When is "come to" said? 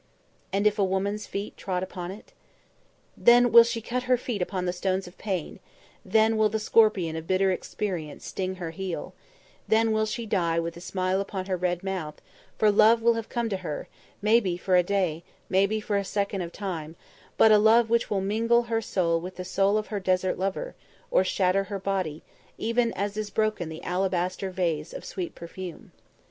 13.29-13.57